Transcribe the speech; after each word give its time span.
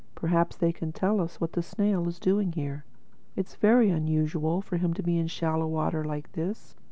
Perhaps 0.15 0.55
they 0.57 0.73
can 0.73 0.91
tell 0.91 1.21
us 1.21 1.39
what 1.39 1.53
the 1.53 1.61
snail 1.61 2.07
is 2.07 2.17
doing 2.17 2.53
here—It's 2.53 3.53
very 3.53 3.91
unusual 3.91 4.59
for 4.59 4.77
him 4.77 4.95
to 4.95 5.03
be 5.03 5.19
in 5.19 5.27
shallow 5.27 5.67
water 5.67 6.03
like 6.03 6.31
this. 6.31 6.73